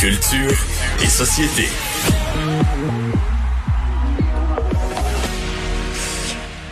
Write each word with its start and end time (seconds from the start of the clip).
Culture 0.00 0.56
et 1.02 1.06
société. 1.06 1.68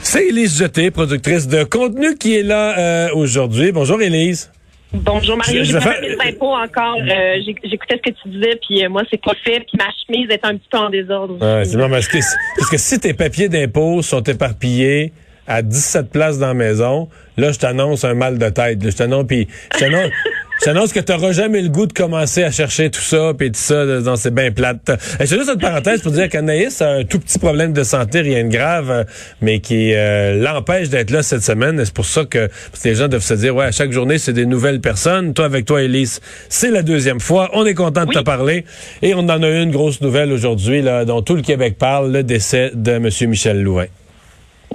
C'est 0.00 0.28
Élise 0.28 0.58
Jeté, 0.58 0.90
productrice 0.90 1.46
de 1.46 1.62
contenu, 1.64 2.16
qui 2.16 2.38
est 2.38 2.42
là 2.42 2.78
euh, 2.78 3.08
aujourd'hui. 3.12 3.70
Bonjour 3.70 4.00
Élise. 4.00 4.50
Bonjour 4.94 5.36
Mario, 5.36 5.62
j'ai 5.62 5.74
pas 5.74 5.80
fait 5.82 6.16
mes 6.16 6.30
impôts 6.30 6.54
encore. 6.54 6.96
Euh, 6.96 7.34
J'écoutais 7.64 8.00
ce 8.02 8.10
que 8.10 8.16
tu 8.22 8.28
disais, 8.30 8.58
puis 8.66 8.82
euh, 8.82 8.88
moi, 8.88 9.02
c'est 9.10 9.22
pas 9.22 9.34
fait, 9.44 9.60
puis 9.60 9.76
ma 9.76 9.88
chemise 10.06 10.30
est 10.30 10.42
un 10.46 10.56
petit 10.56 10.68
peu 10.70 10.78
en 10.78 10.88
désordre. 10.88 11.36
Ouais, 11.38 11.66
c'est 11.66 11.76
bon, 11.76 11.90
parce 11.90 12.08
que, 12.08 12.16
parce 12.56 12.70
que 12.70 12.78
si 12.78 12.98
tes 12.98 13.12
papiers 13.12 13.50
d'impôt 13.50 14.00
sont 14.00 14.22
éparpillés 14.22 15.12
à 15.46 15.60
17 15.60 16.10
places 16.10 16.38
dans 16.38 16.48
la 16.48 16.54
maison, 16.54 17.08
là, 17.36 17.52
je 17.52 17.58
t'annonce 17.58 18.04
un 18.04 18.14
mal 18.14 18.38
de 18.38 18.48
tête. 18.48 18.82
là. 18.82 18.90
Je 18.90 18.96
t'annonce, 18.96 19.26
puis 19.26 19.48
je 19.74 19.78
t'annonce, 19.78 20.10
je 20.58 20.64
t'annonce 20.64 20.92
que 20.92 21.00
t'auras 21.00 21.32
jamais 21.32 21.62
le 21.62 21.68
goût 21.68 21.86
de 21.86 21.92
commencer 21.92 22.42
à 22.42 22.50
chercher 22.50 22.90
tout 22.90 23.00
ça, 23.00 23.32
puis 23.36 23.52
tout 23.52 23.60
ça, 23.60 24.00
dans 24.00 24.16
c'est 24.16 24.34
bien 24.34 24.50
plate. 24.50 24.90
Et 25.20 25.26
C'est 25.26 25.36
juste 25.36 25.50
une 25.50 25.60
parenthèse 25.60 26.02
pour 26.02 26.12
dire 26.12 26.28
qu'Anaïs 26.28 26.82
a 26.82 26.90
un 26.90 27.04
tout 27.04 27.20
petit 27.20 27.38
problème 27.38 27.72
de 27.72 27.84
santé, 27.84 28.20
rien 28.20 28.44
de 28.44 28.50
grave, 28.50 28.90
euh, 28.90 29.04
mais 29.40 29.60
qui 29.60 29.94
euh, 29.94 30.34
l'empêche 30.42 30.88
d'être 30.88 31.10
là 31.10 31.22
cette 31.22 31.42
semaine. 31.42 31.80
C'est 31.84 31.94
pour 31.94 32.06
ça 32.06 32.24
que, 32.24 32.48
parce 32.70 32.82
que 32.82 32.88
les 32.88 32.94
gens 32.96 33.08
doivent 33.08 33.22
se 33.22 33.34
dire, 33.34 33.54
ouais, 33.54 33.66
à 33.66 33.72
chaque 33.72 33.92
journée, 33.92 34.18
c'est 34.18 34.32
des 34.32 34.46
nouvelles 34.46 34.80
personnes. 34.80 35.32
Toi, 35.32 35.44
avec 35.44 35.64
toi, 35.64 35.82
Élise, 35.82 36.20
c'est 36.48 36.70
la 36.70 36.82
deuxième 36.82 37.20
fois. 37.20 37.50
On 37.52 37.64
est 37.64 37.74
content 37.74 38.04
de 38.04 38.12
te 38.12 38.18
parler. 38.18 38.64
Et 39.02 39.14
on 39.14 39.20
en 39.20 39.42
a 39.42 39.48
une 39.48 39.70
grosse 39.70 40.00
nouvelle 40.00 40.32
aujourd'hui, 40.32 40.82
là, 40.82 41.04
dont 41.04 41.22
tout 41.22 41.36
le 41.36 41.42
Québec 41.42 41.76
parle, 41.78 42.12
le 42.12 42.22
décès 42.24 42.72
de 42.74 42.92
M. 42.92 43.08
Michel 43.28 43.62
Louvain. 43.62 43.86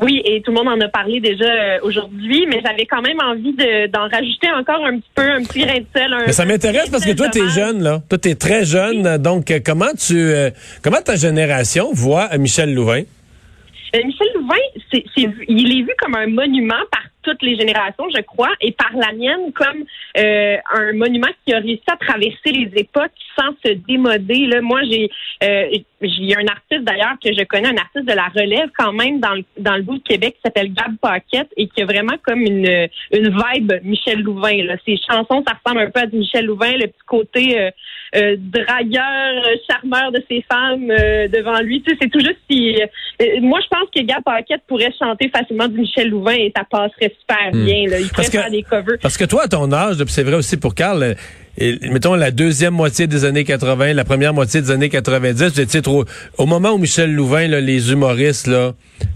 Oui, 0.01 0.21
et 0.25 0.41
tout 0.41 0.51
le 0.51 0.57
monde 0.57 0.67
en 0.69 0.81
a 0.81 0.87
parlé 0.89 1.19
déjà 1.19 1.45
euh, 1.45 1.77
aujourd'hui, 1.83 2.45
mais 2.47 2.61
j'avais 2.65 2.85
quand 2.85 3.01
même 3.01 3.19
envie 3.21 3.53
de- 3.53 3.87
d'en 3.87 4.07
rajouter 4.09 4.49
encore 4.51 4.83
un 4.85 4.97
petit 4.97 5.11
peu, 5.15 5.21
un 5.21 5.43
petit 5.43 5.59
grain 5.59 5.79
de 5.79 5.85
sel. 5.95 6.11
un- 6.13 6.25
Mais 6.25 6.31
ça 6.33 6.45
m'intéresse 6.45 6.89
parce 6.89 7.05
que 7.05 7.11
toi, 7.13 7.29
tu 7.29 7.39
es 7.39 7.49
jeune, 7.49 7.83
là. 7.83 8.01
Toi, 8.09 8.17
tu 8.17 8.29
es 8.29 8.35
très 8.35 8.65
jeune. 8.65 9.17
Donc, 9.17 9.51
euh, 9.51 9.59
comment 9.63 9.93
tu 9.97 10.15
euh, 10.17 10.49
comment 10.83 11.01
ta 11.01 11.15
génération 11.15 11.91
voit 11.93 12.35
Michel 12.37 12.73
Louvain? 12.73 13.03
Euh, 13.95 13.99
Michel 14.03 14.27
Louvain, 14.35 14.55
c'est, 14.91 15.03
c'est 15.15 15.27
vu- 15.27 15.45
il 15.47 15.71
est 15.79 15.83
vu 15.83 15.91
comme 15.99 16.15
un 16.15 16.27
monument 16.27 16.81
par 16.91 17.03
toutes 17.23 17.41
les 17.41 17.55
générations, 17.55 18.05
je 18.15 18.21
crois, 18.21 18.51
et 18.61 18.71
par 18.71 18.91
la 18.93 19.11
mienne 19.13 19.51
comme 19.53 19.83
euh, 20.17 20.57
un 20.73 20.93
monument 20.93 21.27
qui 21.45 21.53
a 21.53 21.59
réussi 21.59 21.83
à 21.87 21.97
traverser 21.97 22.51
les 22.51 22.71
époques 22.75 23.11
sans 23.37 23.51
se 23.65 23.73
démoder. 23.73 24.45
Là, 24.47 24.61
moi, 24.61 24.81
j'ai 24.83 25.09
euh, 25.43 25.65
j'ai 26.01 26.35
un 26.35 26.47
artiste 26.47 26.83
d'ailleurs 26.83 27.15
que 27.23 27.31
je 27.33 27.43
connais, 27.45 27.69
un 27.69 27.77
artiste 27.77 28.05
de 28.05 28.13
la 28.13 28.27
relève 28.27 28.69
quand 28.77 28.91
même 28.91 29.19
dans 29.19 29.33
le, 29.33 29.43
dans 29.57 29.75
le 29.75 29.83
bout 29.83 29.97
de 29.97 30.03
Québec 30.03 30.35
qui 30.35 30.41
s'appelle 30.43 30.73
Gab 30.73 30.97
Paquette 31.01 31.49
et 31.55 31.67
qui 31.67 31.81
a 31.81 31.85
vraiment 31.85 32.17
comme 32.23 32.41
une, 32.41 32.87
une 33.11 33.29
vibe 33.29 33.73
Michel 33.83 34.21
Louvain. 34.21 34.63
Là. 34.63 34.75
Ses 34.85 34.97
chansons, 34.97 35.43
ça 35.47 35.57
ressemble 35.63 35.81
un 35.81 35.89
peu 35.89 36.01
à 36.01 36.05
du 36.05 36.17
Michel 36.17 36.45
Louvain, 36.45 36.71
le 36.73 36.87
petit 36.87 37.05
côté 37.07 37.59
euh, 37.59 37.71
euh, 38.15 38.35
dragueur, 38.39 39.43
euh, 39.45 39.55
charmeur 39.69 40.11
de 40.11 40.23
ses 40.29 40.43
femmes 40.51 40.89
euh, 40.91 41.27
devant 41.27 41.59
lui. 41.61 41.81
Tu 41.81 41.91
sais, 41.91 41.97
c'est 42.01 42.09
tout 42.09 42.19
juste 42.19 42.39
si. 42.49 42.75
euh, 42.81 43.25
moi, 43.41 43.59
je 43.63 43.67
pense 43.67 43.89
que 43.95 44.01
Gab 44.01 44.23
Paquette 44.23 44.61
pourrait 44.67 44.93
chanter 44.97 45.29
facilement 45.35 45.67
du 45.67 45.79
Michel 45.79 46.09
Louvain 46.09 46.33
et 46.33 46.51
ça 46.55 46.63
passerait 46.69 47.13
super 47.19 47.51
bien. 47.51 47.87
Là. 47.89 47.99
Il 47.99 48.07
pourrait 48.09 48.15
Parce 48.15 48.29
que- 48.29 48.37
faire 48.39 48.51
des 48.51 48.63
covers. 48.63 48.97
Parce 49.01 49.17
que 49.17 49.25
toi, 49.25 49.43
à 49.43 49.47
ton 49.47 49.71
âge, 49.71 49.97
c'est 50.07 50.23
vrai 50.23 50.35
aussi 50.35 50.57
pour 50.57 50.75
Carl, 50.75 51.01
euh, 51.03 51.13
et, 51.57 51.77
mettons 51.89 52.15
la 52.15 52.31
deuxième 52.31 52.73
moitié 52.73 53.07
des 53.07 53.25
années 53.25 53.43
80, 53.43 53.93
la 53.93 54.03
première 54.03 54.33
moitié 54.33 54.61
des 54.61 54.71
années 54.71 54.89
90, 54.89 55.53
vous 55.53 55.61
étiez 55.61 55.81
trop. 55.81 56.05
Au 56.37 56.45
moment 56.45 56.71
où 56.71 56.77
Michel 56.77 57.13
Louvain, 57.13 57.47
là, 57.47 57.61
les 57.61 57.91
humoristes, 57.91 58.47
là, 58.47 58.73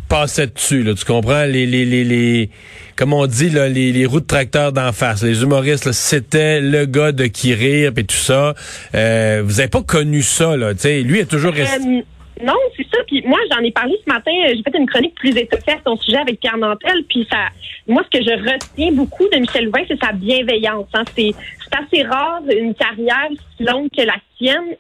passaient 0.08 0.48
dessus, 0.48 0.84
là, 0.84 0.94
tu 0.94 1.04
comprends? 1.06 1.46
Les, 1.46 1.66
les, 1.66 1.86
les, 1.86 2.04
les 2.04 2.50
comme 2.96 3.14
on 3.14 3.26
dit, 3.28 3.50
là, 3.50 3.70
les, 3.70 3.92
les 3.92 4.06
roues 4.06 4.20
de 4.20 4.26
tracteur 4.26 4.72
d'en 4.72 4.92
face. 4.92 5.24
Les 5.24 5.42
humoristes, 5.42 5.86
là, 5.86 5.94
c'était 5.94 6.62
le 6.62 6.86
gars 6.86 7.12
de 7.12 7.26
qui 7.26 7.54
rire 7.54 7.92
et 7.96 8.04
tout 8.04 8.16
ça. 8.16 8.54
Euh, 8.96 9.42
vous 9.46 9.60
avez 9.60 9.70
pas 9.70 9.84
connu 9.84 10.22
ça, 10.22 10.58
là, 10.58 10.74
tu 10.74 10.82
sais. 10.82 11.02
Lui 11.02 11.20
est 11.20 11.26
toujours 11.26 11.54
resté. 11.54 12.06
Non, 12.44 12.54
c'est 12.76 12.84
ça. 12.94 13.02
Puis 13.08 13.24
moi, 13.26 13.40
j'en 13.52 13.60
ai 13.64 13.72
parlé 13.72 13.96
ce 14.06 14.12
matin. 14.12 14.32
J'ai 14.48 14.62
fait 14.64 14.78
une 14.78 14.88
chronique 14.88 15.16
plus 15.16 15.36
étoffée 15.38 15.72
à 15.72 15.78
son 15.86 15.96
sujet 15.98 16.18
avec 16.18 16.40
Pierre 16.40 16.58
Nantel. 16.58 17.04
Puis 17.10 17.28
ça, 17.32 17.48
moi, 17.88 18.04
ce 18.12 18.18
que 18.20 18.24
je 18.24 18.32
retiens 18.32 18.92
beaucoup 18.92 19.28
de 19.30 19.38
Michel 19.40 19.66
Louvain, 19.66 19.84
c'est 19.88 20.00
sa 20.04 20.12
bienveillance. 20.12 20.88
hein. 20.94 21.04
C'est, 21.16 21.32
assez 21.80 22.02
rare 22.04 22.42
une 22.50 22.74
carrière 22.74 23.28
si 23.58 23.64
longue 23.64 23.90
que 23.96 24.02
la 24.04 24.16
sienne 24.38 24.76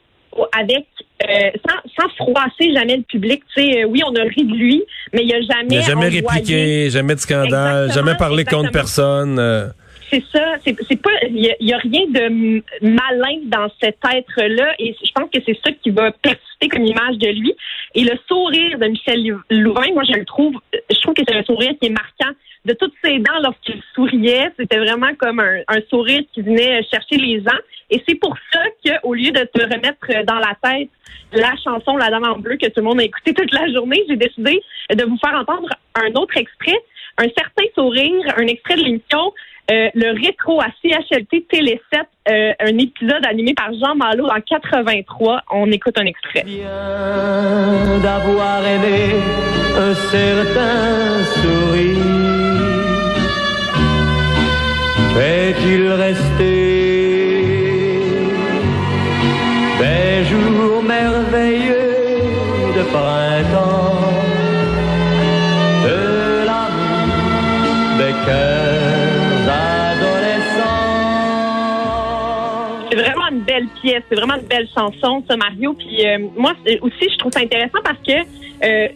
avec 0.57 0.85
euh, 1.27 1.49
sans, 1.67 1.91
sans 2.01 2.09
froisser 2.15 2.73
jamais 2.73 2.97
le 2.97 3.03
public. 3.03 3.43
Tu 3.55 3.61
sais, 3.61 3.83
euh, 3.83 3.87
oui, 3.87 4.01
on 4.07 4.15
a 4.15 4.21
ri 4.23 4.43
de 4.45 4.53
lui, 4.53 4.83
mais 5.13 5.23
il 5.25 5.33
a 5.33 5.41
jamais, 5.41 5.67
Il 5.71 5.75
n'a 5.79 5.81
jamais 5.81 6.05
envoyé- 6.07 6.21
répliqué, 6.21 6.89
jamais 6.89 7.15
de 7.15 7.19
scandale, 7.19 7.85
Exactement, 7.85 7.93
jamais 8.07 8.17
parlé 8.17 8.45
contre 8.45 8.71
personne. 8.71 9.37
euh. 9.39 9.67
C'est 10.09 10.23
ça. 10.31 10.55
C'est 10.63 11.01
pas. 11.01 11.09
Il 11.29 11.53
y, 11.59 11.73
a- 11.73 11.77
rien 11.77 12.05
de 12.09 12.63
malin 12.81 13.39
dans 13.45 13.67
cet 13.81 13.97
être-là, 14.13 14.73
et 14.79 14.95
je 15.03 15.11
pense 15.13 15.29
que 15.29 15.39
c'est 15.45 15.57
ça 15.65 15.71
qui 15.83 15.89
va 15.89 16.11
persister 16.11 16.69
comme 16.69 16.85
image 16.85 17.17
de 17.17 17.27
lui. 17.27 17.53
Et 17.93 18.03
le 18.03 18.17
sourire 18.27 18.77
de 18.79 18.87
Michel 18.87 19.25
Lou- 19.27 19.41
Louvain, 19.49 19.91
moi, 19.93 20.03
je 20.03 20.17
le 20.17 20.25
trouve. 20.25 20.55
Je 20.73 20.99
trouve 21.01 21.13
que 21.13 21.23
c'est 21.27 21.35
un 21.35 21.43
sourire 21.43 21.73
qui 21.81 21.87
est 21.87 21.91
marquant. 21.91 22.33
De 22.65 22.73
toutes 22.73 22.93
ses 23.03 23.19
dents, 23.19 23.39
lorsqu'il 23.41 23.81
souriait, 23.95 24.51
c'était 24.59 24.77
vraiment 24.77 25.13
comme 25.17 25.39
un, 25.39 25.61
sourire 25.89 26.21
qui 26.33 26.41
venait 26.41 26.83
chercher 26.91 27.15
les 27.17 27.39
gens. 27.39 27.57
Et 27.89 28.03
c'est 28.07 28.15
pour 28.15 28.35
ça 28.51 28.59
qu'au 28.85 29.13
lieu 29.13 29.31
de 29.31 29.43
te 29.45 29.61
remettre 29.61 30.25
dans 30.25 30.39
la 30.39 30.55
tête 30.61 30.89
la 31.33 31.53
chanson 31.63 31.97
La 31.97 32.09
Dame 32.09 32.25
en 32.25 32.37
bleu 32.39 32.57
que 32.57 32.67
tout 32.67 32.73
le 32.77 32.83
monde 32.83 32.99
a 32.99 33.03
écouté 33.03 33.33
toute 33.33 33.53
la 33.53 33.71
journée, 33.71 34.03
j'ai 34.07 34.15
décidé 34.15 34.61
de 34.93 35.03
vous 35.03 35.17
faire 35.17 35.35
entendre 35.35 35.69
un 35.95 36.11
autre 36.13 36.37
extrait, 36.37 36.77
un 37.17 37.27
certain 37.35 37.63
sourire, 37.75 38.33
un 38.37 38.47
extrait 38.47 38.75
de 38.75 38.83
l'émission 38.83 39.33
euh, 39.69 39.89
le 39.95 40.13
rétro 40.25 40.61
à 40.61 40.67
CHLT 40.81 41.47
Télé 41.49 41.81
7, 41.91 42.01
euh, 42.29 42.53
un 42.61 42.77
épisode 42.77 43.25
animé 43.25 43.53
par 43.53 43.73
Jean 43.73 43.95
Malo 43.95 44.25
en 44.27 44.39
83. 44.39 45.41
On 45.51 45.69
écoute 45.69 45.97
un 45.97 46.05
extrait. 46.05 46.45
d'avoir 48.01 48.65
aimé 48.65 49.15
un 49.77 49.93
certain 49.93 51.23
sourire. 51.35 51.97
Fait-il 55.13 55.91
rester 55.91 56.77
des 59.79 60.23
jours 60.29 60.81
merveilleux 60.81 61.97
de 62.77 62.83
printemps, 62.83 63.26
pièce, 73.87 74.03
c'est 74.09 74.15
vraiment 74.15 74.35
une 74.35 74.47
belle 74.47 74.67
chanson, 74.75 75.23
ça, 75.29 75.37
Mario. 75.37 75.73
Puis 75.73 76.05
euh, 76.05 76.19
moi 76.35 76.53
aussi, 76.81 77.09
je 77.09 77.17
trouve 77.17 77.31
ça 77.31 77.39
intéressant 77.39 77.79
parce 77.83 77.99
que 78.05 78.19
euh, 78.63 78.87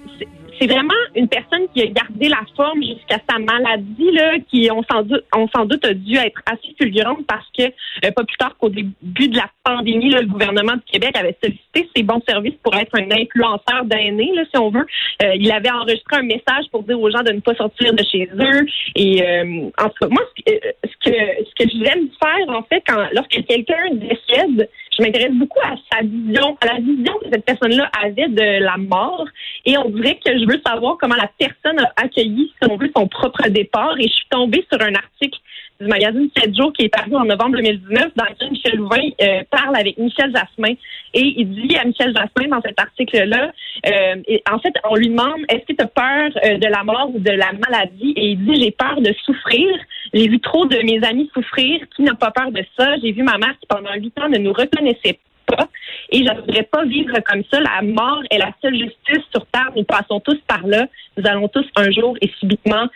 c'est- 0.61 0.71
vraiment 0.71 0.93
une 1.15 1.27
personne 1.27 1.67
qui 1.73 1.81
a 1.81 1.87
gardé 1.87 2.29
la 2.29 2.41
forme 2.55 2.81
jusqu'à 2.83 3.17
sa 3.29 3.39
maladie, 3.39 4.11
là, 4.11 4.37
qui, 4.49 4.69
on 4.71 4.83
s'en 4.83 5.03
doute, 5.03 5.23
on 5.35 5.47
sans 5.55 5.65
doute 5.65 5.83
a 5.85 5.93
dû 5.93 6.15
être 6.15 6.41
assez 6.45 6.73
fulgurante 6.79 7.25
parce 7.27 7.45
que, 7.57 7.63
euh, 7.63 8.11
pas 8.15 8.23
plus 8.23 8.37
tard 8.37 8.55
qu'au 8.57 8.69
début 8.69 9.27
de 9.27 9.37
la 9.37 9.49
pandémie, 9.63 10.09
là, 10.09 10.21
le 10.21 10.27
gouvernement 10.27 10.73
du 10.73 10.83
Québec 10.91 11.11
avait 11.17 11.35
sollicité 11.43 11.89
ses 11.95 12.03
bons 12.03 12.21
services 12.27 12.55
pour 12.63 12.75
être 12.75 12.91
un 12.93 13.09
influenceur 13.11 13.85
d'aînés, 13.85 14.31
là, 14.35 14.43
si 14.51 14.57
on 14.59 14.69
veut. 14.69 14.85
Euh, 15.23 15.35
il 15.35 15.51
avait 15.51 15.71
enregistré 15.71 16.17
un 16.17 16.23
message 16.23 16.65
pour 16.71 16.83
dire 16.83 16.99
aux 16.99 17.09
gens 17.09 17.23
de 17.23 17.31
ne 17.31 17.39
pas 17.41 17.55
sortir 17.55 17.93
de 17.93 18.03
chez 18.03 18.29
eux. 18.33 18.65
Et 18.95 19.21
euh, 19.23 19.69
en 19.77 19.89
tout 19.89 19.95
cas, 20.01 20.07
moi, 20.09 20.21
ce 20.37 20.43
que, 20.43 20.59
que, 21.03 21.11
ce 21.11 21.63
que 21.63 21.69
j'aime 21.71 22.07
faire, 22.21 22.55
en 22.55 22.63
fait, 22.63 22.83
quand 22.87 23.03
lorsque 23.13 23.45
quelqu'un 23.47 23.91
décède, 23.93 24.69
je 24.97 25.03
m'intéresse 25.03 25.33
beaucoup 25.33 25.59
à 25.63 25.75
sa 25.91 26.01
vision, 26.01 26.57
à 26.61 26.65
la 26.65 26.79
vision 26.79 27.13
que 27.19 27.29
cette 27.31 27.45
personne-là 27.45 27.89
avait 28.01 28.27
de 28.27 28.63
la 28.63 28.77
mort. 28.77 29.25
Et 29.65 29.77
on 29.77 29.89
dirait 29.89 30.19
que 30.23 30.37
je 30.37 30.45
veux 30.45 30.61
savoir 30.65 30.97
comment 30.99 31.15
la 31.15 31.29
personne 31.37 31.79
a 31.79 31.91
accueilli, 31.95 32.53
son 32.61 33.07
propre 33.07 33.47
départ. 33.49 33.97
Et 33.99 34.03
je 34.03 34.13
suis 34.13 34.27
tombée 34.29 34.65
sur 34.71 34.81
un 34.81 34.93
article 34.93 35.39
du 35.81 35.87
magazine 35.87 36.29
7 36.37 36.55
jours 36.55 36.71
qui 36.73 36.85
est 36.85 36.89
paru 36.89 37.15
en 37.15 37.25
novembre 37.25 37.57
2019, 37.57 38.11
dans 38.15 38.23
lequel 38.25 38.51
Michel 38.51 38.75
Louvain 38.75 39.09
euh, 39.21 39.41
parle 39.49 39.75
avec 39.75 39.97
Michel 39.97 40.31
Jasmin. 40.33 40.75
Et 41.13 41.33
il 41.37 41.49
dit 41.49 41.75
à 41.75 41.85
Michel 41.85 42.13
Jasmin 42.15 42.55
dans 42.55 42.61
cet 42.61 42.79
article-là, 42.79 43.51
euh, 43.87 44.15
en 44.51 44.59
fait, 44.59 44.73
on 44.89 44.95
lui 44.95 45.09
demande 45.09 45.41
est-ce 45.49 45.65
que 45.65 45.73
tu 45.73 45.83
as 45.83 45.87
peur 45.87 46.31
euh, 46.45 46.57
de 46.57 46.67
la 46.67 46.83
mort 46.83 47.09
ou 47.13 47.19
de 47.19 47.31
la 47.31 47.51
maladie? 47.53 48.13
Et 48.15 48.31
il 48.31 48.45
dit 48.45 48.61
j'ai 48.61 48.71
peur 48.71 49.01
de 49.01 49.13
souffrir. 49.25 49.67
J'ai 50.13 50.27
vu 50.27 50.39
trop 50.39 50.65
de 50.65 50.77
mes 50.77 51.03
amis 51.05 51.29
souffrir. 51.33 51.81
Qui 51.95 52.03
n'a 52.03 52.15
pas 52.15 52.31
peur 52.31 52.51
de 52.51 52.63
ça? 52.77 52.97
J'ai 53.01 53.11
vu 53.11 53.23
ma 53.23 53.37
mère 53.37 53.55
qui 53.59 53.67
pendant 53.67 53.93
huit 53.95 54.17
ans 54.19 54.29
ne 54.29 54.37
nous 54.37 54.53
reconnaissait 54.53 55.19
pas. 55.47 55.67
Et 56.11 56.19
je 56.19 56.31
ne 56.31 56.39
voudrais 56.41 56.63
pas 56.63 56.85
vivre 56.85 57.17
comme 57.25 57.43
ça. 57.51 57.59
La 57.59 57.81
mort 57.81 58.21
est 58.29 58.37
la 58.37 58.51
seule 58.61 58.75
justice 58.75 59.25
sur 59.33 59.45
Terre. 59.47 59.71
Nous 59.75 59.83
passons 59.83 60.19
tous 60.19 60.39
par 60.47 60.65
là. 60.67 60.87
Nous 61.17 61.27
allons 61.27 61.47
tous 61.47 61.65
un 61.75 61.89
jour 61.91 62.15
et 62.21 62.29
subitement 62.39 62.87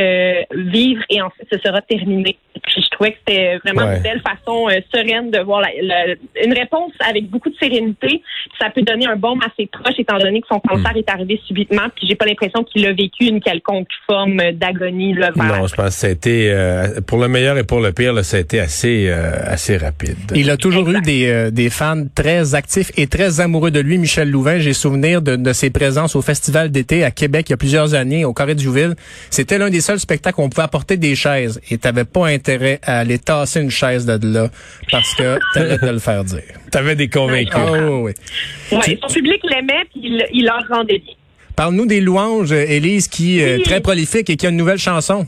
euh, 0.00 0.42
vivre 0.54 1.02
et 1.10 1.20
ensuite 1.22 1.46
ce 1.52 1.58
sera 1.58 1.80
terminé. 1.82 2.36
Puis 2.66 2.82
je 2.82 2.88
trouvais 2.90 3.12
que 3.12 3.18
c'était 3.26 3.58
vraiment 3.64 3.86
Ouais. 3.86 3.96
une 3.98 4.02
belle 4.02 4.20
façon 4.22 4.68
euh, 4.68 4.80
sereine 4.94 5.30
de 5.30 5.38
voir 5.40 5.60
la- 5.60 5.68
la- 5.82 6.14
une 6.44 6.52
réponse 6.52 6.92
avec 7.08 7.28
beaucoup 7.28 7.50
de 7.50 7.54
sérénité. 7.60 8.08
Puis 8.08 8.22
ça 8.58 8.70
peut 8.70 8.82
donner 8.82 9.06
un 9.06 9.16
baume 9.16 9.40
à 9.42 9.48
ses 9.58 9.66
proches 9.66 9.98
étant 9.98 10.18
donné 10.18 10.40
que 10.40 10.46
son 10.50 10.60
cancer 10.60 10.92
Hmm. 10.94 10.98
est 10.98 11.10
arrivé 11.10 11.40
subitement. 11.46 11.82
Puis 11.94 12.06
j'ai 12.08 12.14
pas 12.14 12.24
l'impression 12.24 12.64
qu'il 12.64 12.84
a 12.86 12.92
vécu 12.92 13.24
une 13.26 13.40
quelconque 13.40 13.88
forme 14.06 14.40
d'agonie 14.52 15.14
là, 15.14 15.30
vers 15.34 15.52
la 15.52 15.58
Non, 15.58 15.66
je 15.66 15.74
pense 15.74 15.86
que 15.86 15.92
ça 15.92 16.06
a 16.06 16.10
été, 16.10 16.50
euh, 16.50 17.00
pour 17.06 17.18
le 17.18 17.28
meilleur 17.28 17.56
et 17.58 17.64
pour 17.64 17.80
le 17.80 17.92
pire, 17.92 18.12
là, 18.12 18.22
ça 18.22 18.38
a 18.38 18.40
été 18.40 18.58
assez, 18.60 19.06
euh, 19.08 19.30
assez 19.44 19.76
rapide. 19.76 20.16
Il 20.34 20.50
a 20.50 20.56
toujours 20.56 20.88
Exact. 20.88 20.98
eu 20.98 21.02
des, 21.02 21.26
euh, 21.28 21.50
des 21.50 21.70
fans 21.70 22.04
très 22.14 22.54
actifs 22.54 22.90
et 22.96 23.06
très 23.06 23.40
amoureux 23.40 23.70
de 23.70 23.80
lui, 23.80 23.98
Michel 23.98 24.30
Louvain. 24.30 24.58
J'ai 24.58 24.72
souvenir 24.72 25.20
de, 25.22 25.36
de 25.36 25.52
ses 25.52 25.70
présences 25.70 26.16
au 26.16 26.22
Festival 26.22 26.70
d'été 26.70 27.04
à 27.04 27.10
Québec 27.10 27.46
il 27.48 27.52
y 27.52 27.54
a 27.54 27.58
plusieurs 27.58 27.94
années, 27.94 28.24
au 28.24 28.32
Carré 28.32 28.54
de 28.54 28.60
Jouville. 28.60 28.94
C'était 29.30 29.58
l'un 29.58 29.70
des 29.70 29.80
seuls 29.86 30.00
spectacles 30.00 30.40
où 30.40 30.44
on 30.44 30.48
pouvait 30.48 30.64
apporter 30.64 30.96
des 30.96 31.14
chaises 31.14 31.60
et 31.70 31.78
t'avais 31.78 32.04
pas 32.04 32.26
intérêt 32.26 32.80
à 32.82 32.98
aller 33.00 33.18
tasser 33.18 33.60
une 33.60 33.70
chaise 33.70 34.04
de 34.06 34.18
là 34.26 34.48
parce 34.90 35.14
que 35.14 35.38
t'avais 35.54 35.78
de 35.78 35.86
le 35.92 35.98
faire 35.98 36.24
dire. 36.24 36.42
T'avais 36.70 36.96
des 36.96 37.08
convaincus. 37.08 37.54
Ah 37.54 37.72
oui, 37.72 37.78
oui. 37.80 38.12
Ouais, 38.72 38.98
son 39.00 39.14
public 39.14 39.40
l'aimait 39.44 39.84
puis 39.90 40.00
il, 40.02 40.26
il 40.32 40.44
leur 40.44 40.62
rendait 40.68 40.98
bien. 40.98 41.14
Parle-nous 41.54 41.86
des 41.86 42.00
louanges, 42.02 42.52
euh, 42.52 42.66
Élise, 42.68 43.08
qui 43.08 43.38
est 43.40 43.56
Oui. 43.56 43.62
très 43.62 43.80
prolifique 43.80 44.28
et 44.28 44.36
qui 44.36 44.46
a 44.46 44.50
une 44.50 44.56
nouvelle 44.56 44.78
chanson. 44.78 45.26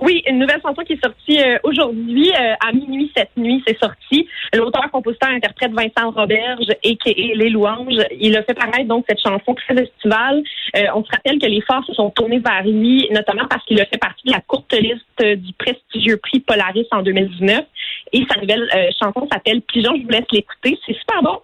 Oui, 0.00 0.22
une 0.28 0.38
nouvelle 0.38 0.60
chanson 0.62 0.82
qui 0.82 0.92
est 0.92 1.04
sortie 1.04 1.40
euh, 1.40 1.58
aujourd'hui, 1.64 2.30
euh, 2.30 2.54
à 2.60 2.72
minuit 2.72 3.10
cette 3.16 3.36
nuit, 3.36 3.62
c'est 3.66 3.78
sorti. 3.78 4.28
L'auteur, 4.54 4.90
compositeur, 4.92 5.30
interprète 5.30 5.72
Vincent 5.72 6.10
Roberge 6.10 6.68
et 6.82 6.98
Les 7.34 7.50
Louanges. 7.50 8.02
Il 8.18 8.36
a 8.36 8.42
fait 8.42 8.54
paraître 8.54 8.86
donc 8.86 9.04
cette 9.08 9.20
chanson 9.20 9.54
très 9.54 9.74
estivale. 9.74 10.42
Euh, 10.76 10.84
on 10.94 11.04
se 11.04 11.10
rappelle 11.10 11.38
que 11.38 11.46
les 11.46 11.60
forces 11.62 11.86
se 11.86 11.94
sont 11.94 12.10
tournés 12.10 12.38
vers 12.38 12.62
lui, 12.64 13.08
notamment 13.10 13.46
parce 13.48 13.64
qu'il 13.64 13.80
a 13.80 13.86
fait 13.86 13.98
partie 13.98 14.26
de 14.26 14.32
la 14.32 14.40
courte 14.40 14.72
liste 14.72 15.40
du 15.40 15.52
prestigieux 15.54 16.16
prix 16.18 16.40
Polaris 16.40 16.86
en 16.92 17.02
2019. 17.02 17.64
Et 18.12 18.24
sa 18.30 18.40
nouvelle 18.40 18.68
euh, 18.74 18.90
chanson 19.02 19.26
s'appelle 19.30 19.62
Pigeon. 19.62 19.94
Je 19.96 20.02
vous 20.02 20.10
laisse 20.10 20.26
l'écouter. 20.32 20.78
C'est 20.86 20.94
super 20.94 21.22
bon. 21.22 21.40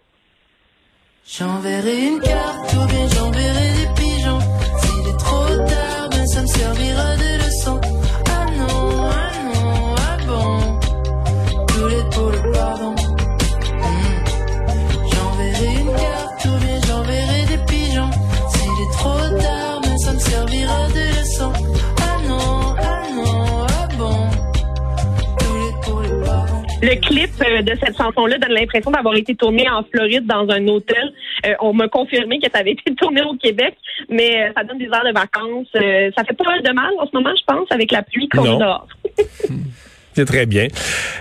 J'enverrai 1.27 2.06
une 2.06 2.21
carte 2.21 2.75
ou 2.75 2.87
bien 2.87 3.09
j'enverrai 3.09 3.83
le 26.82 27.00
clip 27.00 27.31
euh, 27.41 27.62
de 27.62 27.76
cette 27.82 27.97
chanson-là 27.97 28.38
donne 28.38 28.53
l'impression 28.53 28.91
d'avoir 28.91 29.15
été 29.17 29.35
tourné 29.35 29.69
en 29.69 29.82
Floride 29.85 30.26
dans 30.26 30.49
un 30.50 30.67
hôtel. 30.69 31.12
Euh, 31.47 31.55
on 31.61 31.73
m'a 31.73 31.88
confirmé 31.88 32.38
que 32.38 32.50
ça 32.53 32.61
avait 32.61 32.73
été 32.87 32.94
tourné 32.94 33.23
au 33.23 33.35
Québec, 33.37 33.76
mais 34.09 34.44
euh, 34.44 34.53
ça 34.56 34.65
donne 34.65 34.79
des 34.79 34.87
heures 34.87 35.05
de 35.05 35.12
vacances. 35.12 35.69
Euh, 35.76 36.11
ça 36.17 36.25
fait 36.25 36.35
pas 36.35 36.44
mal 36.44 36.62
de 36.62 36.73
mal 36.73 36.93
en 36.99 37.06
ce 37.06 37.11
moment, 37.15 37.35
je 37.37 37.44
pense, 37.47 37.71
avec 37.71 37.93
la 37.93 38.03
pluie 38.03 38.29
qu'on 38.29 38.56
a 38.56 38.59
dehors. 38.59 38.88
C'est 40.15 40.26
très 40.26 40.47
bien. 40.47 40.69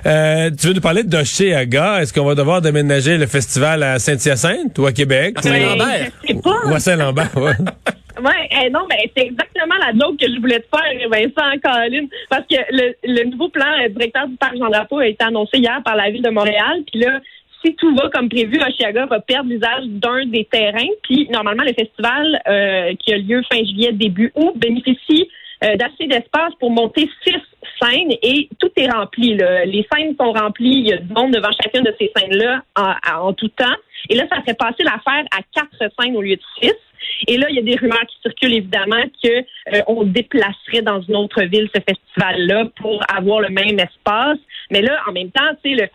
Euh, 0.05 0.51
tu 0.51 0.67
veux 0.67 0.73
nous 0.73 0.81
parler 0.81 1.03
de 1.03 1.53
Aga? 1.55 2.01
Est-ce 2.01 2.13
qu'on 2.13 2.25
va 2.25 2.35
devoir 2.35 2.61
déménager 2.61 3.17
le 3.17 3.25
festival 3.25 3.81
à 3.81 3.97
Saint-Hyacinthe 3.97 4.77
ou 4.77 4.85
à 4.85 4.91
Québec? 4.91 5.35
À 5.39 5.41
Saint-Lambert. 5.41 6.11
Je 6.21 6.27
sais 6.27 6.39
pas. 6.39 6.59
Ou 6.67 6.73
à 6.75 6.79
Saint-Lambert, 6.79 7.35
ouais. 7.37 7.53
Ouais, 8.23 8.47
eh 8.63 8.69
non, 8.69 8.81
ben 8.89 8.97
c'est 9.15 9.25
exactement 9.25 9.75
la 9.79 9.91
joke 9.91 10.17
que 10.17 10.27
je 10.33 10.39
voulais 10.39 10.59
te 10.59 10.67
faire, 10.73 11.09
Vincent 11.09 11.59
Colline, 11.63 12.07
parce 12.29 12.45
que 12.47 12.55
le, 12.71 12.95
le 13.03 13.23
nouveau 13.29 13.49
plan 13.49 13.65
euh, 13.83 13.89
directeur 13.89 14.27
du 14.27 14.35
parc 14.37 14.55
Jean 14.57 14.69
Drapeau 14.69 14.99
a 14.99 15.07
été 15.07 15.25
annoncé 15.25 15.57
hier 15.57 15.81
par 15.83 15.95
la 15.95 16.09
ville 16.09 16.21
de 16.21 16.29
Montréal, 16.29 16.83
puis 16.89 17.01
là, 17.01 17.19
si 17.65 17.75
tout 17.75 17.93
va 17.95 18.09
comme 18.09 18.29
prévu, 18.29 18.59
Oshiaga 18.61 19.05
va 19.07 19.19
perdre 19.19 19.49
l'usage 19.49 19.83
d'un 19.87 20.25
des 20.25 20.45
terrains, 20.45 20.87
puis 21.03 21.27
normalement 21.31 21.63
le 21.63 21.73
festival 21.73 22.41
euh, 22.47 22.93
qui 22.99 23.13
a 23.13 23.17
lieu 23.17 23.41
fin 23.51 23.57
juillet 23.63 23.91
début 23.93 24.31
août 24.35 24.53
bénéficie 24.55 25.29
euh, 25.63 25.75
d'assez 25.77 26.07
d'espace 26.07 26.53
pour 26.59 26.71
monter 26.71 27.09
six 27.25 27.35
scènes 27.81 28.11
et 28.21 28.49
tout 28.59 28.69
est 28.75 28.89
rempli. 28.89 29.35
Là. 29.35 29.63
Les 29.65 29.85
scènes 29.93 30.13
sont 30.19 30.33
remplies, 30.33 30.79
il 30.79 30.87
y 30.87 30.93
a 30.93 30.97
du 30.97 31.13
monde 31.13 31.31
devant 31.31 31.51
chacune 31.63 31.83
de 31.83 31.93
ces 31.97 32.11
scènes-là 32.15 32.63
en- 32.77 33.27
en 33.27 33.33
tout 33.33 33.47
temps. 33.47 33.75
Et 34.09 34.15
là, 34.15 34.25
ça 34.29 34.41
fait 34.45 34.57
passer 34.57 34.83
l'affaire 34.83 35.23
à 35.31 35.39
quatre 35.55 35.93
scènes 35.97 36.17
au 36.17 36.21
lieu 36.21 36.35
de 36.35 36.41
six. 36.61 36.73
Et 37.27 37.37
là, 37.37 37.47
il 37.49 37.55
y 37.55 37.59
a 37.59 37.61
des 37.61 37.75
rumeurs 37.75 38.05
qui 38.07 38.17
circulent 38.21 38.55
évidemment 38.55 39.03
que 39.23 39.29
euh, 39.29 39.81
on 39.87 40.03
déplacerait 40.03 40.81
dans 40.83 41.01
une 41.01 41.15
autre 41.15 41.41
ville 41.43 41.69
ce 41.73 41.81
festival-là 41.81 42.65
pour 42.81 43.01
avoir 43.13 43.41
le 43.41 43.49
même 43.49 43.79
espace. 43.79 44.39
Mais 44.71 44.81
là, 44.81 44.99
en 45.07 45.11
même 45.11 45.31
temps, 45.31 45.49
tu 45.63 45.75
sais, 45.75 45.89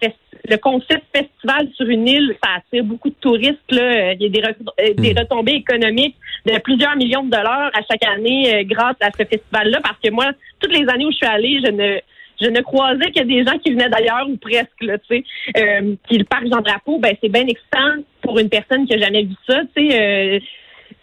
le, 0.48 0.56
concept 0.58 1.04
festival 1.14 1.68
sur 1.74 1.86
une 1.88 2.08
île, 2.08 2.36
ça 2.42 2.50
attire 2.56 2.84
beaucoup 2.84 3.10
de 3.10 3.14
touristes. 3.20 3.58
Là. 3.70 3.82
Euh, 3.82 4.14
Il 4.18 4.22
y 4.22 4.26
a 4.26 4.28
des, 4.28 4.40
re- 4.40 4.54
euh, 4.80 4.94
des 4.94 5.12
retombées 5.18 5.54
économiques 5.54 6.16
de 6.46 6.58
plusieurs 6.58 6.96
millions 6.96 7.24
de 7.24 7.30
dollars 7.30 7.70
à 7.74 7.80
chaque 7.90 8.04
année 8.04 8.54
euh, 8.54 8.62
grâce 8.64 8.96
à 9.00 9.10
ce 9.10 9.24
festival-là. 9.24 9.80
Parce 9.82 9.98
que 10.02 10.10
moi, 10.10 10.26
toutes 10.60 10.72
les 10.72 10.88
années 10.88 11.06
où 11.06 11.10
je 11.12 11.16
suis 11.16 11.26
allée, 11.26 11.60
je 11.64 11.70
ne 11.70 11.98
je 12.40 12.46
ne 12.46 12.60
croisais 12.60 13.10
que 13.10 13.24
des 13.24 13.44
gens 13.44 13.58
qui 13.58 13.72
venaient 13.72 13.88
d'ailleurs 13.88 14.28
ou 14.28 14.36
presque 14.36 14.80
là, 14.82 14.96
tu 14.98 15.06
sais. 15.08 15.24
Euh, 15.56 15.96
puis 16.08 16.18
le 16.18 16.24
parc 16.24 16.44
Jean 16.44 16.60
Drapeau, 16.60 16.98
ben 17.00 17.16
c'est 17.20 17.28
bien 17.28 17.46
excitant 17.46 17.96
pour 18.22 18.38
une 18.38 18.48
personne 18.48 18.86
qui 18.86 18.94
a 18.94 18.98
jamais 18.98 19.24
vu 19.24 19.34
ça, 19.48 19.62
tu 19.76 19.88
sais. 19.88 20.00
euh, 20.00 20.38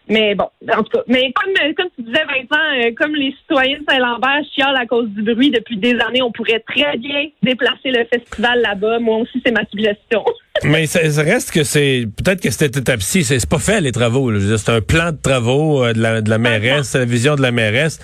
mais 0.08 0.36
bon, 0.36 0.50
en 0.72 0.84
tout 0.84 0.98
cas, 0.98 1.04
mais 1.08 1.34
comme 1.34 1.54
comme 1.76 1.90
tu 1.96 2.04
disais 2.04 2.26
Vincent, 2.26 2.64
euh, 2.76 2.92
comme 2.96 3.16
les 3.16 3.32
citoyens 3.42 3.80
de 3.80 3.84
Saint-Lambert 3.90 4.44
chialent 4.54 4.78
à 4.78 4.86
cause 4.86 5.10
du 5.10 5.24
bruit 5.24 5.50
depuis 5.50 5.78
des 5.78 6.00
années, 6.00 6.22
on 6.22 6.32
pourrait 6.32 6.64
très 6.68 6.98
bien 6.98 7.30
déplacer 7.42 7.92
le 7.92 8.06
festival 8.06 8.62
là-bas. 8.62 9.00
Moi 9.00 9.18
aussi, 9.18 9.42
c'est 9.44 9.52
ma 9.52 9.66
suggestion. 9.66 10.24
Mais 10.64 10.88
ça, 10.88 11.10
ça 11.12 11.22
reste 11.22 11.52
que 11.52 11.64
c'est 11.64 12.08
peut-être 12.24 12.42
que 12.42 12.50
cette 12.50 12.78
étape-ci, 12.78 13.24
c'est 13.26 13.40
c'est 13.40 13.50
pas 13.50 13.60
fait 13.60 13.82
les 13.82 13.92
travaux. 13.92 14.32
là. 14.32 14.40
Je 14.40 14.44
veux 14.46 14.50
dire, 14.56 14.60
C'est 14.60 14.72
un 14.72 14.82
plan 14.82 15.12
de 15.12 15.18
travaux 15.22 15.84
euh, 15.84 15.94
de, 15.94 16.02
la, 16.02 16.22
de 16.22 16.30
la 16.30 16.38
mairesse, 16.38 16.88
c'est 16.90 16.98
la 17.00 17.06
vision 17.06 17.36
de 17.36 17.42
la 17.42 17.52
mairesse. 17.52 18.00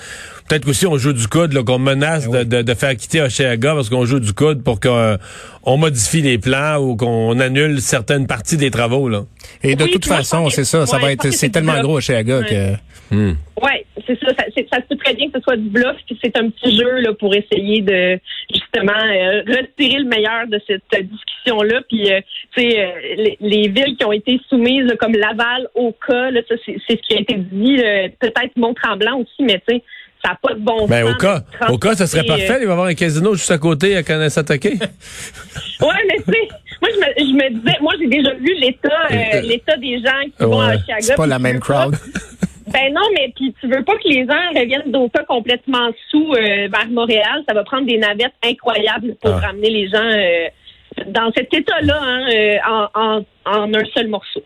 Peut-être 0.49 0.65
qu'aussi 0.65 0.85
on 0.85 0.97
joue 0.97 1.13
du 1.13 1.27
coude, 1.27 1.53
là, 1.53 1.63
qu'on 1.63 1.79
menace 1.79 2.27
de, 2.29 2.43
de, 2.43 2.61
de 2.61 2.73
faire 2.73 2.95
quitter 2.97 3.21
Oshéaga 3.21 3.73
parce 3.73 3.89
qu'on 3.89 4.03
joue 4.05 4.19
du 4.19 4.33
coude 4.33 4.63
pour 4.63 4.81
qu'on 4.81 5.17
on 5.63 5.77
modifie 5.77 6.21
les 6.21 6.37
plans 6.39 6.77
ou 6.77 6.97
qu'on 6.97 7.39
annule 7.39 7.81
certaines 7.81 8.27
parties 8.27 8.57
des 8.57 8.69
travaux. 8.69 9.07
Là. 9.07 9.23
Et 9.63 9.75
de 9.77 9.85
Oui, 9.85 9.91
toute 9.91 10.05
façon, 10.05 10.45
que- 10.47 10.51
c'est 10.53 10.65
ça, 10.65 10.85
ça 10.85 10.97
ouais, 10.97 11.01
va 11.01 11.11
être, 11.13 11.23
que 11.23 11.31
c'est 11.31 11.49
tellement 11.49 11.79
gros 11.81 12.01
chez 12.01 12.15
Aga 12.15 12.39
Ouais. 12.39 12.75
Que. 13.11 13.33
Ouais, 13.61 13.85
c'est 14.07 14.19
ça. 14.19 14.27
Ça, 14.37 14.45
c'est- 14.55 14.67
ça 14.73 14.77
se 14.81 14.87
peut 14.87 14.95
très 14.95 15.13
bien 15.13 15.27
que 15.27 15.33
ce 15.37 15.41
soit 15.41 15.57
du 15.57 15.69
bluff, 15.69 15.95
puis 16.07 16.17
c'est 16.23 16.35
un 16.37 16.49
petit 16.49 16.75
jeu 16.75 16.99
là 17.01 17.13
pour 17.13 17.33
essayer 17.35 17.81
de 17.81 18.19
justement 18.51 18.91
euh, 18.93 19.41
retirer 19.47 19.99
le 19.99 20.05
meilleur 20.09 20.47
de 20.47 20.59
cette 20.65 20.81
euh, 20.95 21.01
discussion-là. 21.03 21.81
Puis, 21.89 22.11
euh, 22.11 22.21
tu 22.55 22.61
sais, 22.61 22.79
euh, 22.79 22.87
les, 23.17 23.37
les 23.41 23.67
villes 23.67 23.95
qui 23.97 24.05
ont 24.05 24.11
été 24.11 24.39
soumises 24.49 24.85
là, 24.85 24.95
comme 24.97 25.13
Laval, 25.13 25.67
Oka, 25.75 26.31
là, 26.31 26.41
ça 26.49 26.55
c'est 26.65 26.77
c'est 26.87 26.97
ce 26.97 27.01
qui 27.07 27.17
a 27.17 27.19
été 27.21 27.35
dit. 27.35 27.77
là, 27.77 28.09
Peut-être 28.19 28.55
Mont-Tremblant 28.55 29.19
aussi, 29.19 29.41
mais 29.43 29.61
tu 29.67 29.75
sais, 29.75 29.83
ça 30.23 30.31
n'a 30.31 30.39
pas 30.41 30.53
de 30.53 30.59
bon 30.59 30.87
Ben, 30.87 31.03
sens. 31.05 31.15
au 31.15 31.17
cas, 31.17 31.41
au 31.69 31.77
cas, 31.79 31.95
ça 31.95 32.05
serait 32.07 32.23
parfait. 32.25 32.59
Il 32.61 32.65
va 32.65 32.69
y 32.69 32.71
avoir 32.71 32.85
un 32.87 32.93
casino 32.93 33.33
juste 33.33 33.49
à 33.51 33.57
côté 33.57 33.95
à 33.97 34.03
Kanesatake. 34.03 34.65
euh, 34.67 34.69
Ouais, 35.81 35.95
mais 36.07 36.17
tu 36.23 36.31
sais, 36.31 36.47
moi 36.81 36.89
je 36.93 36.99
me, 36.99 37.27
je 37.29 37.33
me 37.35 37.59
disais, 37.59 37.77
moi 37.81 37.93
j'ai 37.99 38.07
déjà 38.07 38.33
vu 38.35 38.53
l'état, 38.59 39.07
euh, 39.11 39.41
l'état 39.41 39.77
des 39.77 39.99
gens 39.99 40.21
qui 40.25 40.43
vont 40.43 40.61
à 40.61 40.75
Oshiaga. 40.75 41.01
C'est 41.01 41.15
pas 41.15 41.25
la 41.27 41.39
même 41.39 41.59
crowd. 41.59 41.95
Ben 42.73 42.93
non, 42.93 43.01
mais 43.15 43.31
puis 43.35 43.53
tu 43.59 43.67
veux 43.67 43.83
pas 43.83 43.93
que 43.95 44.07
les 44.07 44.25
gens 44.25 44.59
reviennent 44.59 44.91
d'Oka 44.91 45.23
complètement 45.23 45.89
sous 46.09 46.33
euh, 46.33 46.67
vers 46.71 46.87
Montréal. 46.89 47.43
Ça 47.47 47.53
va 47.53 47.63
prendre 47.63 47.85
des 47.87 47.97
navettes 47.97 48.33
incroyables 48.43 49.15
pour 49.21 49.31
Ah. 49.31 49.47
ramener 49.47 49.69
les 49.69 49.87
gens 49.89 49.97
euh, 50.03 50.47
dans 51.07 51.31
cet 51.35 51.53
état-là 51.53 51.99
hein, 52.01 52.27
euh, 52.33 52.57
en, 52.69 52.87
en, 53.01 53.25
en 53.45 53.73
un 53.73 53.83
seul 53.93 54.07
morceau. 54.07 54.41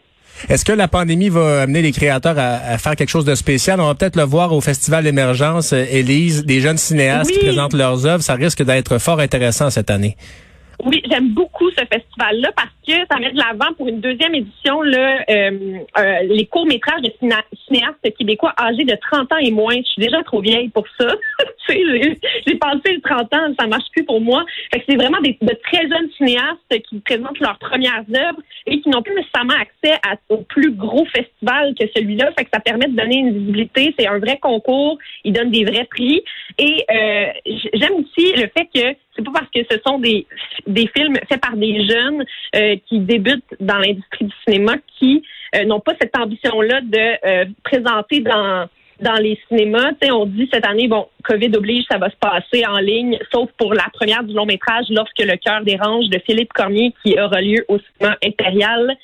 Est-ce 0.50 0.66
que 0.66 0.74
la 0.74 0.88
pandémie 0.90 1.30
va 1.30 1.62
amener 1.62 1.82
les 1.82 1.94
créateurs 1.94 2.38
à, 2.38 2.56
à 2.74 2.78
faire 2.78 2.96
quelque 2.98 3.10
chose 3.10 3.24
de 3.24 3.36
spécial? 3.36 3.80
On 3.80 3.86
va 3.88 3.96
peut-être 3.96 4.18
le 4.18 4.24
voir 4.24 4.52
au 4.52 4.60
Festival 4.60 5.08
Émergence, 5.08 5.72
Élise, 5.72 6.46
des 6.46 6.60
jeunes 6.60 6.78
cinéastes 6.78 7.32
qui 7.32 7.40
présentent 7.40 7.74
leurs 7.74 8.06
œuvres. 8.06 8.22
Ça 8.22 8.34
risque 8.34 8.62
d'être 8.64 8.98
fort 8.98 9.20
intéressant 9.22 9.70
cette 9.70 9.90
année. 9.90 10.18
Oui, 10.84 11.02
j'aime 11.10 11.30
beaucoup 11.30 11.70
ce 11.72 11.84
festival-là 11.86 12.52
parce 12.56 12.70
que 12.86 12.94
ça 13.10 13.18
met 13.20 13.32
de 13.32 13.38
l'avant 13.38 13.74
pour 13.78 13.88
une 13.88 14.02
deuxième 14.02 14.36
édition 14.36 14.82
là, 14.82 15.20
euh, 15.30 15.80
euh, 15.98 16.20
les 16.24 16.46
courts-métrages 16.48 17.02
de 17.02 17.12
ciné- 17.20 17.36
cinéastes 17.68 18.18
québécois 18.18 18.54
âgés 18.60 18.84
de 18.84 18.96
30 19.10 19.32
ans 19.32 19.38
et 19.38 19.52
moins. 19.52 19.76
Je 19.78 19.84
suis 19.90 20.02
déjà 20.02 20.22
trop 20.24 20.42
vieille 20.42 20.70
pour 20.70 20.86
ça. 21.00 21.08
J'ai- 21.70 22.18
passé 22.60 22.94
le 22.94 23.02
30 23.02 23.34
ans, 23.34 23.54
ça 23.60 23.68
marche 23.68 23.90
plus 23.92 24.04
pour 24.06 24.22
moi. 24.22 24.44
C'est 24.88 24.96
vraiment 24.96 25.20
des, 25.22 25.38
de 25.42 25.54
très 25.64 25.82
jeunes 25.88 26.10
cinéastes 26.18 26.82
qui 26.90 27.00
présentent 27.02 27.40
leurs 27.40 27.58
premières 27.60 28.04
œuvres 28.10 28.40
et 28.66 28.80
qui 28.82 28.90
n'ont 28.90 29.02
plus 29.02 29.14
nécessairement 29.16 29.54
accès 29.54 29.98
à, 30.08 30.16
au 30.30 30.38
plus 30.38 30.72
gros 30.72 31.06
festival 31.06 31.74
que 31.80 31.86
celui-là. 31.96 32.32
Fait 32.38 32.46
que 32.46 32.50
ça 32.54 32.60
permet 32.60 32.88
de 32.88 32.96
donner 32.96 33.18
une 33.18 33.38
visibilité. 33.38 33.94
C'est 34.00 34.08
un 34.08 34.20
vrai 34.20 34.38
concours. 34.38 34.98
Ils 35.24 35.34
donnent 35.34 35.52
des 35.52 35.66
vrais 35.66 35.86
prix. 35.86 36.24
Et 36.58 36.86
euh, 36.90 37.26
j'aime 37.74 37.94
aussi 37.94 38.34
le 38.34 38.50
fait 38.58 38.68
que 38.74 38.98
c'est 39.16 39.24
pas 39.24 39.32
parce 39.32 39.52
que 39.54 39.62
ce 39.70 39.78
sont 39.86 40.00
des, 40.00 40.26
des 40.68 40.88
films 40.96 41.16
faits 41.30 41.42
par 41.42 41.56
des 41.56 41.88
jeunes 41.88 42.24
euh, 42.56 42.76
qui 42.88 43.00
débutent 43.00 43.56
dans 43.60 43.78
l'industrie 43.78 44.26
du 44.26 44.34
cinéma 44.46 44.76
qui 45.00 45.24
euh, 45.56 45.64
n'ont 45.66 45.80
pas 45.80 45.94
cette 46.00 46.18
ambition-là 46.18 46.82
de 46.82 47.28
euh, 47.28 47.46
présenter 47.64 48.22
dans 48.22 48.68
dans 49.02 49.16
les 49.16 49.38
cinémas. 49.50 49.92
On 50.10 50.26
dit 50.26 50.48
cette 50.52 50.66
année, 50.66 50.88
bon, 50.88 51.08
COVID 51.24 51.52
oblige, 51.56 51.84
ça 51.92 51.98
va 51.98 52.10
se 52.10 52.16
passer 52.16 52.66
en 52.66 52.78
ligne, 52.78 53.20
sauf 53.34 53.50
pour 53.58 53.74
la 53.74 53.86
première 53.92 54.24
du 54.24 54.34
long 54.34 54.46
métrage, 54.46 54.86
Lorsque 54.90 55.20
le 55.20 55.36
cœur 55.36 55.64
dérange 55.64 56.08
de 56.10 56.20
Philippe 56.26 56.54
Cormier, 56.54 56.94
qui 57.04 57.20
aura 57.20 57.42
lieu 57.42 57.66
au 57.68 57.78
cinéma 57.78 58.16
impérial 58.24 58.96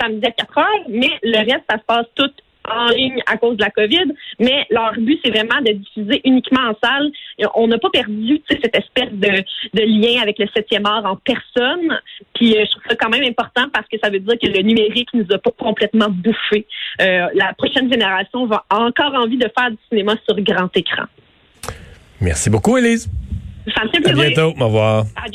samedi 0.00 0.26
à 0.26 0.30
4 0.30 0.58
heures. 0.58 0.84
Mais 0.88 1.10
le 1.22 1.38
reste, 1.38 1.64
ça 1.68 1.76
se 1.76 1.84
passe 1.86 2.06
tout 2.14 2.30
en 2.70 2.88
ligne 2.88 3.20
à 3.26 3.36
cause 3.36 3.56
de 3.56 3.62
la 3.62 3.70
COVID, 3.70 4.12
mais 4.40 4.66
leur 4.70 4.94
but, 4.98 5.20
c'est 5.24 5.30
vraiment 5.30 5.60
de 5.60 5.72
diffuser 5.72 6.20
uniquement 6.24 6.70
en 6.70 6.74
salle. 6.82 7.10
On 7.54 7.66
n'a 7.68 7.78
pas 7.78 7.90
perdu 7.90 8.40
cette 8.48 8.76
espèce 8.76 9.12
de, 9.12 9.28
de 9.74 9.82
lien 9.82 10.22
avec 10.22 10.38
le 10.38 10.46
septième 10.54 10.86
art 10.86 11.04
en 11.04 11.16
personne. 11.16 12.00
Puis 12.34 12.56
euh, 12.56 12.64
je 12.64 12.70
trouve 12.70 12.82
ça 12.88 12.96
quand 12.96 13.10
même 13.10 13.24
important 13.24 13.66
parce 13.72 13.86
que 13.88 13.96
ça 14.02 14.10
veut 14.10 14.20
dire 14.20 14.34
que 14.40 14.46
le 14.46 14.62
numérique 14.62 15.08
nous 15.14 15.26
a 15.32 15.38
pas 15.38 15.50
complètement 15.58 16.08
bouffé. 16.08 16.66
Euh, 17.00 17.26
la 17.34 17.52
prochaine 17.54 17.90
génération 17.92 18.46
va 18.46 18.64
encore 18.70 19.14
envie 19.14 19.36
de 19.38 19.50
faire 19.56 19.70
du 19.70 19.78
cinéma 19.88 20.14
sur 20.26 20.40
grand 20.40 20.74
écran. 20.76 21.04
Merci 22.20 22.48
beaucoup, 22.50 22.76
Élise. 22.78 23.10
Ça 23.74 23.84
me 23.84 23.88
fait 23.90 23.98
À 23.98 24.12
plaisir. 24.12 24.30
bientôt. 24.30 24.54
Au 24.60 24.66
revoir. 24.66 24.98
À 25.16 25.22
bientôt. 25.22 25.32